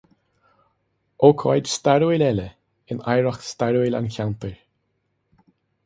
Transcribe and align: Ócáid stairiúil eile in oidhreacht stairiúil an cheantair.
Ócáid 1.27 1.69
stairiúil 1.75 2.25
eile 2.29 2.47
in 2.95 3.05
oidhreacht 3.13 3.47
stairiúil 3.53 3.99
an 4.01 4.13
cheantair. 4.17 4.61